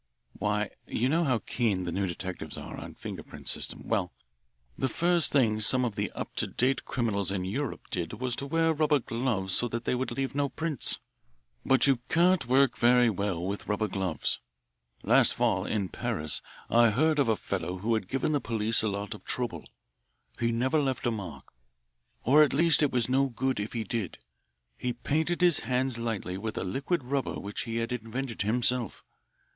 [0.33, 3.87] "Why, you know how keen the new detectives are on the finger print system?
[3.87, 4.11] Well,
[4.75, 8.47] the first thing some of the up to date criminals in Europe did was to
[8.47, 10.97] wear rubber gloves so that they would leave no prints.
[11.63, 14.39] But you can't work very well with rubber gloves.
[15.03, 18.87] Last fall in Paris I heard of a fellow who had given the police a
[18.87, 19.69] lot of trouble.
[20.39, 21.53] He never left a mark,
[22.23, 24.17] or at least it was no good if he did.
[24.79, 29.03] He painted his hands lightly with a liquid rubber which he had invented himself.